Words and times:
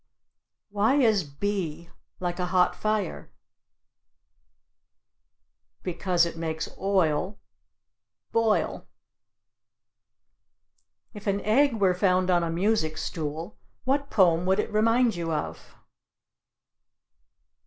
Why 0.71 0.95
is 0.95 1.23
B 1.23 1.91
like 2.19 2.39
a 2.39 2.47
hot 2.47 2.75
fire? 2.75 3.29
Because 5.83 6.25
it 6.25 6.35
makes 6.35 6.75
oil 6.79 7.37
Boil. 8.31 8.87
If 11.13 11.27
an 11.27 11.39
egg 11.41 11.75
were 11.79 11.93
found 11.93 12.31
on 12.31 12.41
a 12.41 12.49
music 12.49 12.97
stool, 12.97 13.59
what 13.83 14.09
poem 14.09 14.47
would 14.47 14.57
it 14.59 14.73
remind 14.73 15.15
you 15.15 15.31
of? 15.31 15.75